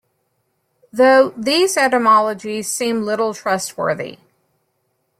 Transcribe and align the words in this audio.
Though, 0.91 1.29
these 1.37 1.77
etymologies 1.77 2.67
seem 2.71 3.03
little 3.03 3.35
trustworthy. 3.35 4.17